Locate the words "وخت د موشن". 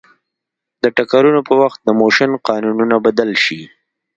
1.61-2.31